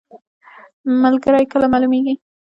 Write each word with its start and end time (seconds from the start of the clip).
ملګری 1.01 1.43
کله 1.51 1.67
معلومیږي؟ 1.73 2.13